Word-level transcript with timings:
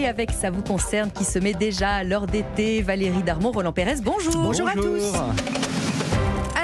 Et 0.00 0.06
avec 0.06 0.30
Ça 0.30 0.50
vous 0.50 0.62
concerne 0.62 1.10
qui 1.10 1.24
se 1.24 1.38
met 1.38 1.52
déjà 1.52 1.90
à 1.90 2.04
l'heure 2.04 2.26
d'été, 2.26 2.80
Valérie 2.80 3.22
Darmon, 3.22 3.50
Roland 3.50 3.72
Pérez, 3.72 3.96
bonjour. 4.02 4.34
Bonjour, 4.34 4.66
à 4.66 4.72
tous. 4.72 5.12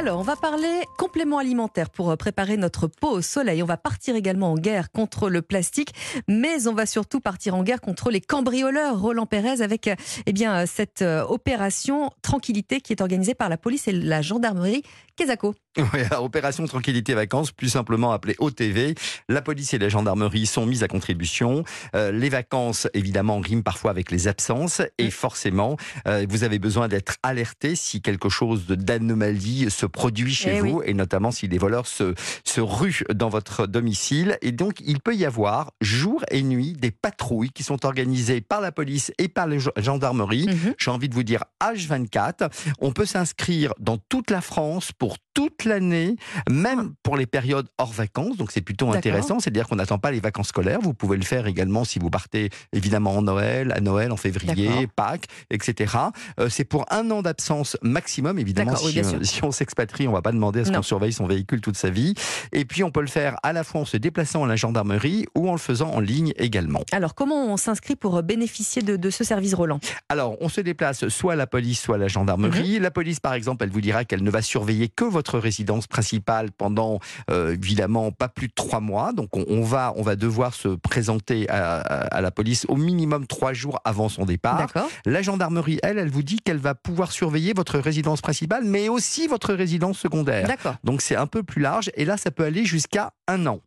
Alors, 0.06 0.20
on 0.20 0.22
va 0.22 0.36
parler 0.36 0.84
complément 0.98 1.38
alimentaire 1.38 1.90
pour 1.90 2.12
euh, 2.12 2.16
préparer 2.16 2.56
notre 2.56 2.86
peau 2.86 3.10
au 3.10 3.22
soleil. 3.22 3.60
On 3.64 3.66
va 3.66 3.76
partir 3.76 4.14
également 4.14 4.52
en 4.52 4.54
guerre 4.54 4.92
contre 4.92 5.28
le 5.28 5.42
plastique, 5.42 5.92
mais 6.28 6.68
on 6.68 6.74
va 6.74 6.86
surtout 6.86 7.18
partir 7.18 7.56
en 7.56 7.64
guerre 7.64 7.80
contre 7.80 8.10
les 8.10 8.20
cambrioleurs. 8.20 9.00
Roland 9.00 9.26
Pérez 9.26 9.62
avec 9.62 9.88
euh, 9.88 9.96
eh 10.26 10.32
bien, 10.32 10.58
euh, 10.58 10.64
cette 10.64 11.02
opération 11.02 12.12
Tranquillité 12.22 12.80
qui 12.80 12.92
est 12.92 13.00
organisée 13.00 13.34
par 13.34 13.48
la 13.48 13.56
police 13.56 13.88
et 13.88 13.92
la 13.92 14.22
gendarmerie 14.22 14.82
Quesaco. 15.16 15.56
Oui, 15.92 16.00
opération 16.18 16.64
Tranquillité 16.66 17.14
Vacances, 17.14 17.50
plus 17.50 17.68
simplement 17.68 18.12
appelée 18.12 18.36
OTV. 18.38 18.94
La 19.28 19.42
police 19.42 19.74
et 19.74 19.78
la 19.78 19.88
gendarmerie 19.88 20.46
sont 20.46 20.66
mises 20.66 20.82
à 20.82 20.88
contribution. 20.88 21.64
les 21.94 22.28
vacances, 22.30 22.88
évidemment, 22.94 23.40
riment 23.40 23.62
parfois 23.62 23.90
avec 23.90 24.10
les 24.10 24.26
absences 24.26 24.80
et 24.96 25.10
forcément, 25.10 25.76
vous 26.06 26.44
avez 26.44 26.58
besoin 26.58 26.88
d'être 26.88 27.16
alerté 27.22 27.76
si 27.76 28.00
quelque 28.00 28.30
chose 28.30 28.66
d'anomalie 28.66 29.70
se 29.70 29.84
produit 29.96 30.34
chez 30.34 30.58
Eh 30.58 30.60
vous 30.60 30.82
et 30.84 30.94
notamment 30.94 31.30
si 31.30 31.48
des 31.48 31.58
voleurs 31.58 31.86
se, 31.86 32.14
se 32.44 32.60
ruent 32.60 33.04
dans 33.12 33.30
votre 33.30 33.66
domicile. 33.66 34.38
Et 34.42 34.52
donc, 34.52 34.74
il 34.84 35.00
peut 35.00 35.16
y 35.16 35.24
avoir 35.24 35.72
jour 35.80 36.22
et 36.30 36.42
nuit 36.42 36.74
des 36.74 36.90
patrouilles 36.90 37.50
qui 37.50 37.62
sont 37.62 37.84
organisées 37.86 38.42
par 38.42 38.60
la 38.60 38.70
police 38.70 39.10
et 39.18 39.28
par 39.28 39.46
la 39.46 39.56
gendarmerie. 39.78 40.46
Mhm. 40.46 40.74
J'ai 40.78 40.90
envie 40.90 41.08
de 41.08 41.14
vous 41.14 41.22
dire 41.22 41.44
H24. 41.62 42.50
On 42.78 42.92
peut 42.92 43.06
s'inscrire 43.06 43.72
dans 43.80 43.96
toute 43.96 44.30
la 44.30 44.42
France 44.42 44.92
pour 44.92 45.16
toute 45.32 45.64
l'année, 45.64 46.16
même 46.50 46.94
pour 47.02 47.16
les 47.16 47.26
périodes 47.26 47.68
hors 47.78 47.92
vacances. 47.92 48.36
Donc 48.36 48.52
c'est 48.52 48.60
plutôt 48.60 48.92
intéressant. 48.92 49.40
C'est-à-dire 49.40 49.66
qu'on 49.66 49.76
n'attend 49.76 49.98
pas 49.98 50.10
les 50.10 50.20
vacances 50.20 50.48
scolaires. 50.48 50.80
Vous 50.80 50.94
pouvez 50.94 51.16
le 51.16 51.24
faire 51.24 51.46
également 51.46 51.84
si 51.84 51.98
vous 51.98 52.10
partez 52.10 52.50
évidemment 52.72 53.16
en 53.16 53.22
Noël, 53.22 53.72
à 53.72 53.80
Noël, 53.80 54.12
en 54.12 54.16
février. 54.16 54.86
Pâques, 54.94 55.26
etc. 55.50 55.94
Euh, 56.40 56.48
c'est 56.48 56.64
pour 56.64 56.86
un 56.90 57.10
an 57.10 57.22
d'absence 57.22 57.76
maximum. 57.82 58.38
Évidemment, 58.38 58.72
D'accord, 58.72 58.86
oui, 58.86 58.92
si, 58.92 59.00
bien 59.00 59.08
sûr. 59.08 59.18
si 59.24 59.44
on 59.44 59.52
s'expatrie, 59.76 60.08
on 60.08 60.12
va 60.12 60.22
pas 60.22 60.32
demander 60.32 60.60
à 60.60 60.64
ce 60.64 60.72
qu'on 60.72 60.82
surveille 60.82 61.12
son 61.12 61.26
véhicule 61.26 61.60
toute 61.60 61.76
sa 61.76 61.90
vie. 61.90 62.14
Et 62.52 62.64
puis 62.64 62.82
on 62.82 62.90
peut 62.90 63.00
le 63.02 63.06
faire 63.08 63.36
à 63.42 63.52
la 63.52 63.62
fois 63.62 63.82
en 63.82 63.84
se 63.84 63.96
déplaçant 63.98 64.44
à 64.44 64.46
la 64.46 64.56
gendarmerie 64.56 65.26
ou 65.36 65.48
en 65.48 65.52
le 65.52 65.58
faisant 65.58 65.90
en 65.90 66.00
ligne 66.00 66.32
également. 66.36 66.80
Alors, 66.92 67.14
comment 67.14 67.46
on 67.52 67.56
s'inscrit 67.58 67.94
pour 67.96 68.22
bénéficier 68.22 68.80
de, 68.82 68.96
de 68.96 69.10
ce 69.10 69.22
service 69.24 69.52
Roland? 69.54 69.78
Alors, 70.08 70.36
on 70.40 70.48
se 70.48 70.60
déplace 70.62 71.08
soit 71.08 71.34
à 71.34 71.36
la 71.36 71.46
police, 71.46 71.80
soit 71.80 71.96
à 71.96 71.98
la 71.98 72.04
Mhm. 72.06 72.10
gendarmerie. 72.10 72.78
La 72.78 72.90
police, 72.90 73.20
par 73.20 73.34
exemple, 73.34 73.64
elle 73.64 73.70
vous 73.70 73.80
dira 73.82 74.04
qu'elle 74.04 74.22
ne 74.22 74.30
va 74.30 74.40
surveiller 74.42 74.88
que 74.88 75.04
votre 75.04 75.38
résidence 75.38 75.86
principale 75.86 76.50
pendant, 76.52 77.00
euh, 77.30 77.52
évidemment, 77.54 78.12
pas 78.12 78.28
plus 78.28 78.48
de 78.48 78.52
trois 78.54 78.80
mois. 78.80 79.12
Donc, 79.12 79.36
on, 79.36 79.44
on 79.48 79.62
va, 79.62 79.92
on 79.96 80.02
va 80.02 80.16
devoir 80.16 80.54
se 80.54 80.68
présenter 80.68 81.48
à, 81.50 81.80
à- 81.80 82.06
à 82.16 82.20
la 82.22 82.30
police 82.30 82.64
au 82.68 82.76
minimum 82.76 83.26
trois 83.26 83.52
jours 83.52 83.80
avant 83.84 84.08
son 84.08 84.24
départ. 84.24 84.66
La 85.04 85.20
gendarmerie, 85.22 85.78
elle, 85.82 85.98
elle 85.98 86.10
vous 86.10 86.22
dit 86.22 86.38
qu'elle 86.42 86.58
va 86.58 86.74
pouvoir 86.74 87.12
surveiller 87.12 87.52
votre 87.54 87.78
résidence 87.78 88.20
principale, 88.22 88.64
mais 88.64 88.88
aussi 88.88 89.26
votre 89.26 89.52
résidence 89.52 89.65
secondaire. 89.92 90.46
Donc 90.84 91.02
c'est 91.02 91.16
un 91.16 91.26
peu 91.26 91.42
plus 91.42 91.60
large 91.60 91.90
et 91.94 92.04
là 92.04 92.16
ça 92.16 92.30
peut 92.30 92.44
aller 92.44 92.64
jusqu'à 92.64 93.12
un 93.28 93.46
an. 93.46 93.60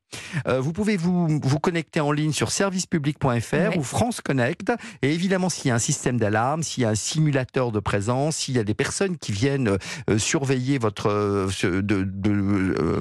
Euh, 0.47 0.59
vous 0.59 0.73
pouvez 0.73 0.97
vous, 0.97 1.27
vous 1.41 1.59
connecter 1.59 1.99
en 1.99 2.11
ligne 2.11 2.31
sur 2.33 2.51
servicepublic.fr 2.51 3.29
Ouais. 3.53 3.77
ou 3.77 3.83
France 3.83 4.21
Connect 4.21 4.71
et 5.01 5.13
évidemment 5.13 5.49
s'il 5.49 5.67
y 5.67 5.71
a 5.71 5.75
un 5.75 5.79
système 5.79 6.17
d'alarme, 6.17 6.63
s'il 6.63 6.83
y 6.83 6.85
a 6.85 6.89
un 6.89 6.95
simulateur 6.95 7.71
de 7.71 7.79
présence, 7.79 8.37
s'il 8.37 8.55
y 8.55 8.59
a 8.59 8.63
des 8.63 8.73
personnes 8.73 9.17
qui 9.17 9.31
viennent 9.31 9.77
euh, 10.09 10.17
surveiller 10.17 10.77
votre 10.77 11.07
euh, 11.09 11.47
de, 11.63 12.03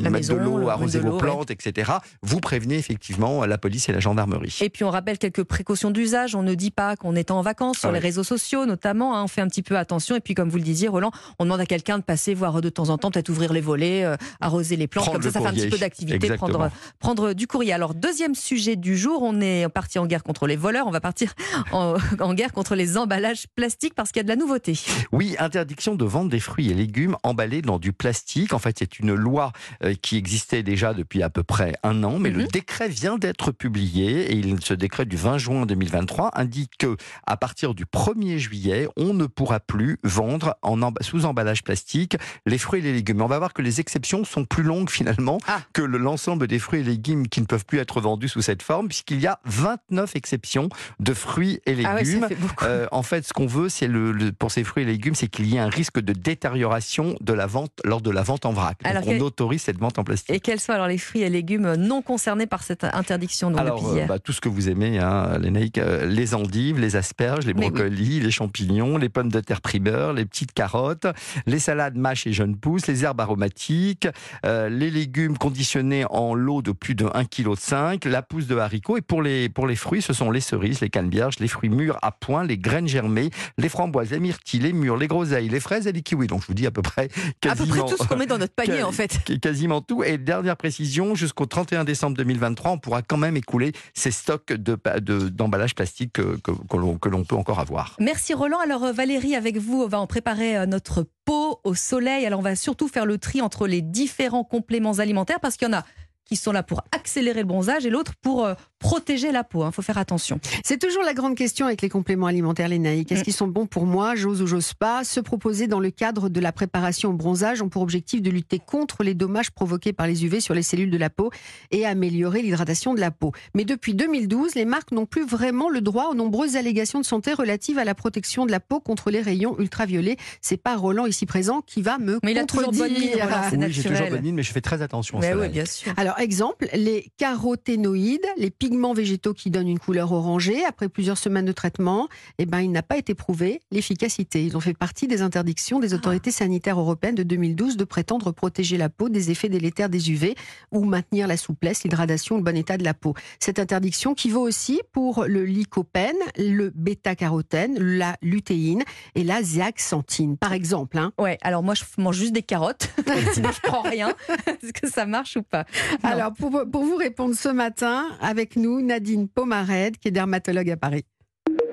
mettre 0.08 0.28
de 0.28 0.34
l'eau, 0.34 0.58
le- 0.58 0.68
arroser 0.68 0.98
vos 1.00 1.16
plantes, 1.16 1.50
etc. 1.50 1.92
Vous 2.22 2.40
prévenez 2.40 2.76
effectivement 2.76 3.44
la 3.44 3.58
police 3.58 3.88
et 3.88 3.92
la 3.92 4.00
gendarmerie. 4.00 4.56
Et 4.60 4.70
puis 4.70 4.84
on 4.84 4.90
rappelle 4.90 5.18
quelques 5.18 5.44
précautions 5.44 5.90
d'usage. 5.90 6.34
On 6.34 6.42
ne 6.42 6.54
dit 6.54 6.70
pas 6.70 6.96
qu'on 6.96 7.14
est 7.16 7.30
en 7.30 7.42
vacances 7.42 7.78
sur 7.78 7.88
Ah 7.90 7.92
les 7.92 7.98
réseaux 7.98 8.24
sociaux, 8.24 8.66
notamment. 8.66 9.16
hein. 9.16 9.24
on 9.24 9.28
fait 9.28 9.40
un 9.40 9.48
petit 9.48 9.62
peu 9.62 9.76
attention. 9.78 10.16
Et 10.16 10.20
puis 10.20 10.34
comme 10.34 10.48
vous 10.48 10.58
le 10.58 10.62
disiez, 10.64 10.88
Roland, 10.88 11.10
on 11.38 11.44
demande 11.44 11.60
à 11.60 11.66
quelqu'un 11.66 11.98
de 11.98 12.04
passer 12.04 12.34
voir 12.34 12.60
de 12.60 12.68
temps 12.68 12.88
en 12.90 12.98
temps, 12.98 13.10
peut-être 13.10 13.28
ouvrir 13.28 13.52
les 13.52 13.60
volets, 13.60 14.04
arroser 14.40 14.76
les 14.76 14.86
plantes. 14.86 15.04
Prendre 15.06 15.20
Comme 15.20 15.30
ça, 15.30 15.38
ça 15.38 15.40
fait 15.40 15.46
un 15.46 15.52
petit 15.52 15.68
peu 15.68 15.78
d'activité, 15.78 16.34
prendre, 16.36 16.70
prendre 16.98 17.32
du 17.32 17.46
courrier. 17.46 17.72
Alors 17.72 17.94
deuxième 17.94 18.34
sujet 18.34 18.76
du 18.76 18.96
jour, 18.96 19.22
on 19.22 19.40
est 19.40 19.68
parti 19.68 19.98
en 19.98 20.06
guerre 20.06 20.22
contre 20.22 20.46
les 20.46 20.56
voleurs. 20.56 20.86
On 20.86 20.90
va 20.90 21.00
partir 21.00 21.34
en, 21.72 21.96
en 22.20 22.34
guerre 22.34 22.52
contre 22.52 22.74
les 22.74 22.96
emballages 22.98 23.46
plastiques 23.54 23.94
parce 23.94 24.10
qu'il 24.10 24.20
y 24.20 24.20
a 24.20 24.24
de 24.24 24.28
la 24.28 24.36
nouveauté. 24.36 24.78
Oui, 25.12 25.36
interdiction 25.38 25.94
de 25.94 26.04
vendre 26.04 26.30
des 26.30 26.40
fruits 26.40 26.70
et 26.70 26.74
légumes 26.74 27.16
emballés 27.22 27.62
dans 27.62 27.78
du 27.78 27.92
plastique. 27.92 28.52
En 28.52 28.58
fait, 28.58 28.76
c'est 28.78 28.98
une 28.98 29.14
loi 29.14 29.52
euh, 29.84 29.94
qui 30.00 30.16
existait 30.16 30.62
déjà 30.62 30.94
depuis 30.94 31.22
à 31.22 31.30
peu 31.30 31.42
près 31.42 31.74
un 31.82 32.02
an, 32.04 32.18
mais 32.18 32.30
le 32.30 32.42
Mhm. 32.44 32.48
décret 32.48 32.88
vient 32.88 33.18
d'être 33.18 33.52
publié 33.52 34.32
et 34.32 34.34
il- 34.34 34.62
ce 34.64 34.74
décret 34.74 35.04
du 35.06 35.16
20 35.16 35.38
juin 35.38 35.66
2023 35.66 36.30
indique 36.34 36.72
que 36.78 36.96
à 37.26 37.36
partir 37.36 37.74
du 37.74 37.84
1er 37.86 38.38
juillet, 38.38 38.88
on 38.96 39.14
ne 39.14 39.26
pourra 39.26 39.60
plus 39.60 39.98
vendre 40.02 40.56
en 40.62 40.78
sous 41.00 41.24
emballage 41.24 41.62
plastique 41.62 42.16
les 42.46 42.58
fruits 42.58 42.80
et 42.80 42.82
les 42.82 42.92
légumes. 42.92 43.18
Mais 43.18 43.24
on 43.24 43.28
va 43.28 43.38
voir 43.38 43.52
que 43.52 43.62
les 43.62 43.80
exceptions 43.80 44.24
sont 44.24 44.44
plus 44.44 44.62
longues 44.62 44.90
finalement 44.90 45.38
Ah. 45.46 45.60
que 45.72 45.82
le- 45.82 45.98
l'ensemble 45.98 46.46
des 46.46 46.58
fruits 46.58 46.80
et 46.80 46.84
légumes 46.88 47.28
qui 47.28 47.40
ne 47.40 47.46
peuvent 47.46 47.64
plus 47.64 47.78
être 47.78 48.00
vendus 48.00 48.28
sous 48.28 48.42
cette 48.42 48.62
forme, 48.62 48.88
puisqu'il 48.88 49.20
y 49.20 49.26
a 49.26 49.38
29 49.44 50.16
exceptions 50.16 50.68
de 51.00 51.14
fruits 51.14 51.60
et 51.66 51.76
Ah 51.84 51.94
ouais, 51.94 52.02
légumes. 52.02 52.20
ça 52.22 52.28
fait 52.28 52.34
beaucoup. 52.34 52.64
Euh, 52.64 52.86
en 52.92 53.02
fait, 53.02 53.24
ce 53.26 53.32
qu'on 53.32 53.46
veut, 53.46 53.68
c'est 53.68 53.86
le, 53.86 54.12
le- 54.12 54.32
pour 54.32 54.50
ces 54.50 54.64
fruits 54.64 54.82
et 54.82 54.86
légumes, 54.86 55.14
c'est 55.14 55.28
qu'il 55.28 55.46
y 55.46 55.56
ait 55.56 55.60
un 55.60 55.68
risque 55.68 56.00
de 56.00 56.12
détérioration 56.12 57.14
de 57.20 57.32
la 57.32 57.46
vente 57.46 57.72
lors 57.84 58.00
de 58.00 58.10
la 58.10 58.22
vente 58.22 58.46
en 58.46 58.52
vrac. 58.52 58.78
Donc, 58.82 58.90
Alors 58.90 59.04
on 59.06 59.20
autorise 59.20 59.62
cette 59.62 59.78
vente 59.78 59.98
en 59.98 60.04
plastique. 60.04 60.34
Et 60.34 60.40
quels 60.40 60.60
sont 60.60 60.72
alors 60.72 60.86
les 60.88 60.98
fruits 60.98 61.22
et 61.22 61.30
légumes 61.30 61.74
non 61.74 62.02
concernés 62.02 62.46
par 62.46 62.62
cette 62.62 62.84
interdiction 62.84 63.50
donc, 63.50 63.60
Alors, 63.60 63.94
euh, 63.94 64.06
bah, 64.06 64.18
tout 64.18 64.32
ce 64.32 64.40
que 64.40 64.48
vous 64.48 64.68
aimez, 64.68 64.98
hein, 64.98 65.38
Lénaïque, 65.38 65.78
euh, 65.78 66.06
les 66.06 66.34
endives, 66.34 66.78
les 66.78 66.96
asperges, 66.96 67.44
les 67.46 67.52
oui. 67.52 67.60
brocolis, 67.70 68.20
les 68.20 68.30
champignons, 68.30 68.96
les 68.96 69.08
pommes 69.08 69.30
de 69.30 69.40
terre 69.40 69.60
primeur, 69.60 70.12
les 70.12 70.24
petites 70.24 70.52
carottes, 70.52 71.06
les 71.46 71.58
salades 71.58 71.96
mâches 71.96 72.26
et 72.26 72.32
jeunes 72.32 72.56
pousses, 72.56 72.86
les 72.86 73.04
herbes 73.04 73.20
aromatiques, 73.20 74.08
euh, 74.46 74.68
les 74.68 74.90
légumes 74.90 75.36
conditionnés 75.36 76.04
en 76.10 76.34
lot 76.34 76.62
de 76.62 76.72
plus 76.78 76.94
de 76.94 77.04
1,5 77.06 77.98
kg, 77.98 78.08
la 78.10 78.22
pousse 78.22 78.46
de 78.46 78.56
haricots. 78.56 78.96
Et 78.96 79.02
pour 79.02 79.22
les, 79.22 79.48
pour 79.48 79.66
les 79.66 79.76
fruits, 79.76 80.02
ce 80.02 80.12
sont 80.12 80.30
les 80.30 80.40
cerises, 80.40 80.80
les 80.80 80.90
canneberges, 80.90 81.38
les 81.40 81.48
fruits 81.48 81.68
mûrs 81.70 81.98
à 82.02 82.12
point, 82.12 82.44
les 82.44 82.56
graines 82.58 82.88
germées, 82.88 83.30
les 83.58 83.68
framboises, 83.68 84.10
les 84.10 84.20
myrtilles, 84.20 84.60
les 84.60 84.72
mûres, 84.72 84.96
les 84.96 85.08
groseilles, 85.08 85.48
les 85.48 85.60
fraises 85.60 85.86
et 85.86 85.92
les 85.92 86.02
kiwis. 86.02 86.26
Donc, 86.26 86.42
je 86.42 86.46
vous 86.46 86.54
dis 86.54 86.66
à 86.66 86.70
peu 86.70 86.82
près 86.82 87.04
À 87.04 87.06
peu 87.08 87.32
quasiment... 87.40 87.84
près 87.84 87.94
tout 87.96 88.02
ce 88.02 88.08
qu'on 88.08 88.16
met 88.16 88.26
dans 88.26 88.38
notre 88.38 88.54
panier 88.54 88.82
en 88.82 88.92
fait. 88.92 89.18
quasiment 89.40 89.80
tout. 89.80 90.02
Et 90.04 90.18
dernière 90.18 90.56
précision, 90.56 91.14
jusqu'au 91.14 91.46
31 91.46 91.84
décembre 91.84 92.16
2023, 92.16 92.70
on 92.72 92.78
pourra 92.78 93.02
quand 93.02 93.16
même 93.16 93.36
écouler 93.36 93.72
ces 93.94 94.10
stocks 94.10 94.52
de 94.52 94.74
pa- 94.74 95.00
de- 95.00 95.28
d'emballage 95.28 95.74
plastique 95.74 96.12
que, 96.14 96.36
que, 96.42 96.50
que 96.52 96.76
l'on- 96.76 97.24
peut 97.24 97.36
encore 97.36 97.58
avoir. 97.60 97.96
Merci 97.98 98.32
Roland. 98.34 98.58
Alors 98.60 98.84
euh, 98.84 98.92
Valérie, 98.92 99.34
avec 99.34 99.56
vous, 99.58 99.82
on 99.82 99.88
va 99.88 99.98
en 100.00 100.06
préparer 100.06 100.56
euh, 100.56 100.66
notre 100.66 101.04
peau 101.24 101.60
au 101.64 101.74
soleil. 101.74 102.24
Alors 102.26 102.40
on 102.40 102.42
va 102.42 102.54
surtout 102.56 102.88
faire 102.88 103.04
le 103.06 103.18
tri 103.18 103.42
entre 103.42 103.66
les 103.66 103.82
différents 103.82 104.44
compléments 104.44 104.98
alimentaires 104.98 105.40
parce 105.40 105.56
qu'il 105.56 105.68
y 105.68 105.70
en 105.70 105.76
a 105.76 105.84
qui 106.28 106.36
sont 106.36 106.52
là 106.52 106.62
pour 106.62 106.82
accélérer 106.92 107.40
le 107.40 107.46
bronzage 107.46 107.86
et 107.86 107.90
l'autre 107.90 108.12
pour 108.20 108.44
euh, 108.44 108.54
protéger 108.78 109.32
la 109.32 109.42
peau. 109.44 109.66
Il 109.66 109.72
faut 109.72 109.82
faire 109.82 109.98
attention. 109.98 110.38
C'est 110.62 110.78
toujours 110.78 111.02
la 111.02 111.14
grande 111.14 111.34
question 111.36 111.66
avec 111.66 111.80
les 111.82 111.88
compléments 111.88 112.26
alimentaires, 112.26 112.68
les 112.68 112.78
naïcs. 112.78 113.10
Est-ce 113.10 113.20
Mm. 113.22 113.24
qu'ils 113.24 113.32
sont 113.32 113.48
bons 113.48 113.66
pour 113.66 113.86
moi 113.86 114.14
J'ose 114.14 114.42
ou 114.42 114.46
j'ose 114.46 114.74
pas? 114.74 115.02
Se 115.04 115.20
proposer 115.20 115.66
dans 115.66 115.80
le 115.80 115.90
cadre 115.90 116.28
de 116.28 116.38
la 116.40 116.52
préparation 116.52 117.10
au 117.10 117.12
bronzage 117.14 117.62
ont 117.62 117.68
pour 117.70 117.82
objectif 117.82 118.20
de 118.22 118.30
lutter 118.30 118.58
contre 118.58 119.02
les 119.02 119.14
dommages 119.14 119.50
provoqués 119.50 119.92
par 119.92 120.06
les 120.06 120.24
UV 120.24 120.40
sur 120.40 120.54
les 120.54 120.62
cellules 120.62 120.90
de 120.90 120.98
la 120.98 121.08
peau 121.10 121.30
et 121.70 121.86
améliorer 121.86 122.42
l'hydratation 122.42 122.94
de 122.94 123.00
la 123.00 123.10
peau. 123.10 123.32
Mais 123.54 123.64
depuis 123.64 123.94
2012, 123.94 124.54
les 124.54 124.64
marques 124.66 124.92
n'ont 124.92 125.06
plus 125.06 125.24
vraiment 125.24 125.70
le 125.70 125.80
droit 125.80 126.08
aux 126.10 126.14
nombreuses 126.14 126.56
allégations 126.56 127.00
de 127.00 127.06
santé 127.06 127.32
relatives 127.32 127.78
à 127.78 127.84
la 127.84 127.94
protection 127.94 128.44
de 128.46 128.50
la 128.50 128.60
peau 128.60 128.80
contre 128.80 129.10
les 129.10 129.22
rayons 129.22 129.58
ultraviolets. 129.58 130.16
C'est 130.42 130.56
pas 130.62 130.76
Roland 130.76 131.06
ici 131.06 131.24
présent 131.24 131.62
qui 131.66 131.80
va 131.82 131.98
me 131.98 132.18
Mais 132.22 132.32
il 132.32 132.38
a 132.38 132.44
toujours 132.44 132.72
bonne 132.72 132.92
mine, 132.92 133.00
contredire. 133.12 133.24
Roland, 133.24 133.66
oui, 133.66 133.72
j'ai 133.72 133.82
toujours 133.82 134.08
bonne 134.10 134.22
mine, 134.22 134.34
mais 134.34 134.42
je 134.42 134.52
fais 134.52 134.60
très 134.60 134.82
attention. 134.82 135.18
Mais 135.18 135.32
oui, 135.34 135.48
bien 135.48 135.64
sûr. 135.64 135.92
Alors, 135.96 136.17
exemple, 136.20 136.68
les 136.74 137.10
caroténoïdes, 137.16 138.26
les 138.36 138.50
pigments 138.50 138.92
végétaux 138.94 139.34
qui 139.34 139.50
donnent 139.50 139.68
une 139.68 139.78
couleur 139.78 140.12
orangée, 140.12 140.64
après 140.64 140.88
plusieurs 140.88 141.18
semaines 141.18 141.44
de 141.44 141.52
traitement, 141.52 142.08
eh 142.38 142.46
ben, 142.46 142.60
il 142.60 142.70
n'a 142.70 142.82
pas 142.82 142.96
été 142.96 143.14
prouvé 143.14 143.60
l'efficacité. 143.70 144.44
Ils 144.44 144.56
ont 144.56 144.60
fait 144.60 144.74
partie 144.74 145.06
des 145.06 145.22
interdictions 145.22 145.80
des 145.80 145.94
autorités 145.94 146.30
sanitaires 146.30 146.78
européennes 146.78 147.14
de 147.14 147.22
2012 147.22 147.76
de 147.76 147.84
prétendre 147.84 148.32
protéger 148.32 148.76
la 148.76 148.88
peau 148.88 149.08
des 149.08 149.30
effets 149.30 149.48
délétères 149.48 149.88
des 149.88 150.10
UV 150.10 150.34
ou 150.72 150.84
maintenir 150.84 151.26
la 151.26 151.36
souplesse, 151.36 151.84
l'hydratation, 151.84 152.36
le 152.36 152.42
bon 152.42 152.56
état 152.56 152.76
de 152.76 152.84
la 152.84 152.94
peau. 152.94 153.14
Cette 153.38 153.58
interdiction 153.58 154.14
qui 154.14 154.30
vaut 154.30 154.40
aussi 154.42 154.80
pour 154.92 155.24
le 155.24 155.44
lycopène, 155.44 156.16
le 156.36 156.70
bêta-carotène, 156.74 157.76
la 157.78 158.16
lutéine 158.22 158.82
et 159.14 159.24
la 159.24 159.42
zéaxanthine, 159.42 160.36
par 160.36 160.52
exemple. 160.52 160.98
hein. 160.98 161.12
Ouais, 161.18 161.38
alors 161.42 161.62
moi 161.62 161.74
je 161.74 161.84
mange 161.98 162.16
juste 162.16 162.32
des 162.32 162.42
carottes, 162.42 162.90
sinon 163.32 163.50
je 163.54 163.60
prends 163.62 163.82
rien. 163.82 164.14
Est-ce 164.46 164.72
que 164.72 164.88
ça 164.88 165.06
marche 165.06 165.36
ou 165.36 165.42
pas? 165.42 165.64
Alors, 166.12 166.32
pour, 166.32 166.50
pour 166.70 166.84
vous 166.84 166.96
répondre 166.96 167.34
ce 167.34 167.48
matin, 167.48 168.06
avec 168.20 168.56
nous, 168.56 168.80
Nadine 168.80 169.28
Pomared, 169.28 169.96
qui 169.98 170.08
est 170.08 170.12
dermatologue 170.12 170.70
à 170.70 170.76
Paris. 170.76 171.04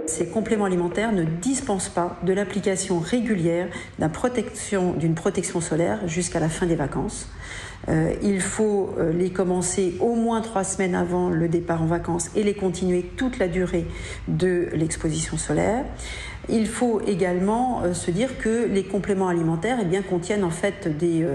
Ces 0.07 0.27
compléments 0.27 0.65
alimentaires 0.65 1.11
ne 1.11 1.23
dispensent 1.23 1.89
pas 1.89 2.19
de 2.23 2.31
l'application 2.31 2.99
régulière 2.99 3.69
d'un 3.97 4.09
protection- 4.09 4.93
d'une 4.93 5.15
protection 5.15 5.61
solaire 5.61 6.07
jusqu'à 6.07 6.39
la 6.39 6.49
fin 6.49 6.67
des 6.67 6.75
vacances. 6.75 7.27
Euh, 7.87 8.13
il 8.23 8.41
faut 8.41 8.93
euh, 8.97 9.13
les 9.13 9.29
commencer 9.29 9.95
au 9.99 10.15
moins 10.15 10.41
trois 10.41 10.63
semaines 10.63 10.95
avant 10.95 11.29
le 11.29 11.47
départ 11.47 11.81
en 11.81 11.85
vacances 11.85 12.29
et 12.35 12.43
les 12.43 12.55
continuer 12.55 13.03
toute 13.15 13.37
la 13.37 13.47
durée 13.47 13.85
de 14.27 14.69
l'exposition 14.73 15.37
solaire. 15.37 15.85
Il 16.47 16.67
faut 16.67 17.01
également 17.01 17.81
euh, 17.83 17.93
se 17.93 18.11
dire 18.11 18.37
que 18.37 18.67
les 18.67 18.83
compléments 18.83 19.27
alimentaires 19.27 19.79
eh 19.81 19.85
bien, 19.85 20.03
contiennent 20.03 20.43
en 20.43 20.51
fait 20.51 20.87
des, 20.97 21.25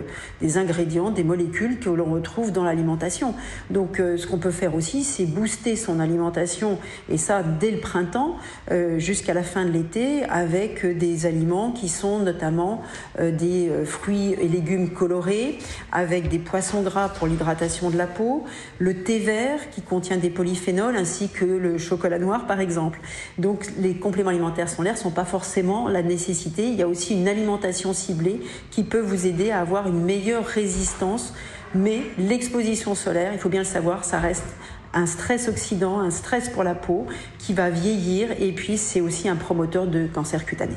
des 0.40 0.56
ingrédients, 0.56 1.10
des 1.10 1.24
molécules 1.24 1.78
que 1.78 1.90
l'on 1.90 2.12
retrouve 2.12 2.52
dans 2.52 2.64
l'alimentation. 2.64 3.34
Donc 3.70 3.96
ce 3.98 4.26
qu'on 4.26 4.38
peut 4.38 4.50
faire 4.50 4.74
aussi, 4.74 5.02
c'est 5.02 5.26
booster 5.26 5.74
son 5.76 6.00
alimentation, 6.00 6.78
et 7.08 7.18
ça 7.18 7.42
dès 7.42 7.70
le 7.70 7.78
printemps 7.78 8.36
jusqu'à 8.98 9.34
la 9.34 9.42
fin 9.42 9.64
de 9.64 9.70
l'été, 9.70 10.24
avec 10.24 10.86
des 10.86 11.26
aliments 11.26 11.72
qui 11.72 11.88
sont 11.88 12.20
notamment 12.20 12.82
des 13.18 13.70
fruits 13.84 14.36
et 14.40 14.48
légumes 14.48 14.90
colorés, 14.90 15.58
avec 16.00 16.28
des 16.28 16.38
poissons 16.38 16.82
gras 16.82 17.10
pour 17.10 17.26
l'hydratation 17.26 17.90
de 17.90 17.96
la 17.96 18.06
peau, 18.06 18.44
le 18.78 19.02
thé 19.02 19.18
vert 19.18 19.70
qui 19.70 19.82
contient 19.82 20.16
des 20.16 20.30
polyphénols, 20.30 20.96
ainsi 20.96 21.28
que 21.28 21.44
le 21.44 21.76
chocolat 21.78 22.18
noir 22.18 22.46
par 22.46 22.60
exemple. 22.60 23.00
Donc 23.38 23.66
les 23.78 23.94
compléments 23.94 24.30
alimentaires 24.30 24.68
sont 24.68 24.82
l'air 24.82 24.96
sont 24.96 25.10
pas 25.10 25.26
forcément 25.26 25.88
la 25.88 26.02
nécessité. 26.02 26.66
Il 26.68 26.74
y 26.74 26.82
a 26.82 26.88
aussi 26.88 27.14
une 27.14 27.28
alimentation 27.28 27.92
ciblée 27.92 28.40
qui 28.70 28.82
peut 28.82 29.00
vous 29.00 29.26
aider 29.26 29.50
à 29.50 29.60
avoir 29.60 29.86
une 29.86 30.02
meilleure 30.02 30.46
résistance. 30.46 31.34
Mais 31.74 32.02
l'exposition 32.18 32.94
solaire, 32.94 33.32
il 33.32 33.38
faut 33.38 33.48
bien 33.48 33.60
le 33.60 33.66
savoir, 33.66 34.04
ça 34.04 34.18
reste 34.18 34.56
un 34.92 35.06
stress 35.06 35.48
oxydant, 35.48 36.00
un 36.00 36.10
stress 36.10 36.48
pour 36.48 36.64
la 36.64 36.74
peau 36.74 37.06
qui 37.38 37.52
va 37.52 37.70
vieillir 37.70 38.30
et 38.40 38.52
puis 38.52 38.76
c'est 38.76 39.00
aussi 39.00 39.28
un 39.28 39.36
promoteur 39.36 39.86
de 39.86 40.06
cancer 40.06 40.44
cutané. 40.44 40.74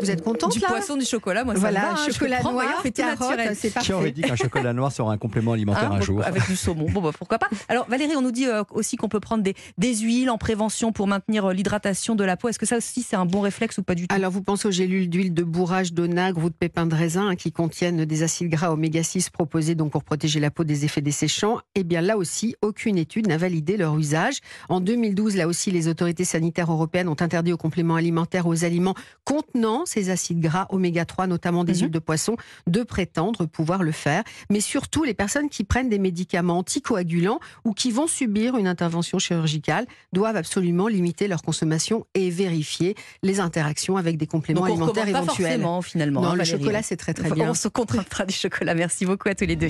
Vous 0.00 0.10
êtes 0.10 0.22
contente 0.22 0.52
Du 0.52 0.58
là 0.58 0.68
poisson, 0.68 0.96
du 0.96 1.04
chocolat, 1.04 1.44
moi 1.44 1.54
voilà, 1.54 1.80
ça 1.80 1.86
me 1.90 1.94
va. 1.96 2.02
hein, 2.02 2.12
chocolat 2.12 2.36
prends, 2.40 2.52
noir, 2.52 2.64
voyons, 2.82 2.92
carotte, 2.94 3.54
c'est 3.54 3.72
Qui 3.78 3.92
aurait 3.92 4.02
parfait. 4.04 4.10
dit 4.12 4.22
qu'un 4.22 4.36
chocolat 4.36 4.72
noir 4.72 4.90
serait 4.92 5.12
un 5.12 5.18
complément 5.18 5.52
alimentaire 5.52 5.92
Hein, 5.92 5.96
un 5.96 6.00
jour 6.00 6.22
Avec 6.24 6.46
du 6.46 6.56
saumon. 6.56 6.86
Bon, 6.90 7.00
bah, 7.00 7.10
pourquoi 7.16 7.38
pas. 7.38 7.48
Alors, 7.68 7.86
Valérie, 7.88 8.16
on 8.16 8.22
nous 8.22 8.32
dit 8.32 8.46
euh, 8.46 8.62
aussi 8.72 8.96
qu'on 8.96 9.08
peut 9.08 9.20
prendre 9.20 9.42
des, 9.42 9.54
des 9.78 9.94
huiles 9.96 10.30
en 10.30 10.38
prévention 10.38 10.92
pour 10.92 11.06
maintenir 11.06 11.46
euh, 11.46 11.52
l'hydratation 11.52 12.14
de 12.14 12.24
la 12.24 12.36
peau. 12.36 12.48
Est-ce 12.48 12.58
que 12.58 12.66
ça 12.66 12.76
aussi, 12.76 13.02
c'est 13.02 13.16
un 13.16 13.24
bon 13.26 13.40
réflexe 13.40 13.78
ou 13.78 13.82
pas 13.82 13.94
du 13.94 14.08
tout? 14.08 14.14
Alors, 14.14 14.30
vous 14.32 14.42
pensez 14.42 14.66
aux 14.68 14.72
gélules 14.72 15.08
d'huile 15.08 15.32
de 15.32 15.42
bourrage, 15.44 15.92
d'onagre 15.92 16.42
ou 16.44 16.48
de 16.50 16.54
pépins 16.54 16.86
de 16.86 16.94
raisin 16.94 17.28
hein, 17.28 17.36
qui 17.36 17.52
contiennent 17.52 18.04
des 18.04 18.22
acides 18.22 18.50
gras 18.50 18.70
oméga 18.72 19.02
6 19.02 19.30
proposés 19.30 19.74
donc 19.74 19.92
pour 19.92 20.02
protéger 20.04 20.40
la 20.40 20.50
peau 20.50 20.64
des 20.64 20.84
effets 20.84 21.02
desséchants? 21.02 21.58
Eh 21.76 21.84
bien, 21.84 22.00
là 22.00 22.16
aussi, 22.16 22.56
aucune 22.62 22.98
étude 22.98 23.26
n'a 23.28 23.36
validé 23.36 23.76
leur 23.76 23.96
usage. 23.96 24.38
En 24.68 24.80
2012, 24.80 25.36
là 25.36 25.46
aussi, 25.46 25.70
les 25.70 25.88
autorités 25.88 26.24
sanitaires 26.24 26.70
européennes 26.72 27.08
ont 27.08 27.16
interdit 27.20 27.52
aux 27.52 27.56
compléments 27.58 27.94
alimentaires 27.96 28.46
aux 28.46 28.64
aliments 28.64 28.94
contenant 29.24 29.83
ces 29.86 30.10
acides 30.10 30.40
gras 30.40 30.66
oméga 30.70 31.04
3, 31.04 31.26
notamment 31.26 31.64
des 31.64 31.72
Mhm. 31.74 31.80
huiles 31.82 31.90
de 31.90 31.98
poisson, 31.98 32.36
de 32.66 32.82
prétendre 32.82 33.46
pouvoir 33.46 33.82
le 33.82 33.92
faire. 33.92 34.22
Mais 34.50 34.60
surtout, 34.60 35.04
les 35.04 35.14
personnes 35.14 35.48
qui 35.48 35.64
prennent 35.64 35.88
des 35.88 35.98
médicaments 35.98 36.58
anticoagulants 36.58 37.40
ou 37.64 37.72
qui 37.72 37.90
vont 37.90 38.06
subir 38.06 38.56
une 38.56 38.66
intervention 38.66 39.18
chirurgicale 39.18 39.86
doivent 40.12 40.36
absolument 40.36 40.88
limiter 40.88 41.28
leur 41.28 41.42
consommation 41.42 42.06
et 42.14 42.30
vérifier 42.30 42.94
les 43.22 43.40
interactions 43.40 43.96
avec 43.96 44.16
des 44.16 44.26
compléments 44.26 44.60
Donc, 44.60 44.70
on 44.70 44.72
alimentaires 44.72 45.04
pas 45.04 45.10
éventuels. 45.10 45.46
forcément, 45.46 45.82
finalement. 45.82 46.20
Non, 46.22 46.28
hein, 46.28 46.32
le 46.32 46.38
Valérie. 46.38 46.58
chocolat, 46.60 46.82
c'est 46.82 46.96
très 46.96 47.14
très 47.14 47.30
bien. 47.30 47.50
On 47.50 47.54
se 47.54 47.68
contraindra 47.68 48.24
du 48.26 48.34
chocolat. 48.34 48.74
Merci 48.74 49.06
beaucoup 49.06 49.28
à 49.28 49.34
tous 49.34 49.44
les 49.46 49.56
deux. 49.56 49.68